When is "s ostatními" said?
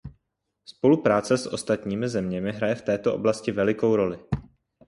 1.37-2.09